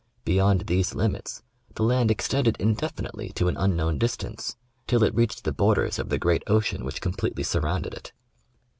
[0.25, 1.43] Beyond these limits,
[1.75, 6.17] the land extended indefinitely to an unknown distance— till it reached the borders of the
[6.17, 8.11] great ocean which completely surrounded it.